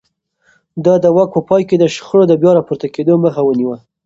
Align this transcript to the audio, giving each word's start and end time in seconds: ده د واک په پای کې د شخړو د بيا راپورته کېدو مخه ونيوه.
ده 0.83 0.93
د 1.03 1.05
واک 1.15 1.29
په 1.35 1.41
پای 1.49 1.63
کې 1.69 1.75
د 1.79 1.85
شخړو 1.95 2.23
د 2.27 2.33
بيا 2.41 2.51
راپورته 2.57 2.87
کېدو 2.95 3.13
مخه 3.23 3.41
ونيوه. 3.45 3.77